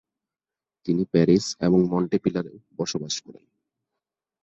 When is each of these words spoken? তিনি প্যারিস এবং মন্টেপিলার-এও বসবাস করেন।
তিনি 0.85 1.03
প্যারিস 1.05 1.45
এবং 1.59 1.79
মন্টেপিলার-এও 1.87 2.57
বসবাস 2.77 3.15
করেন। 3.21 3.45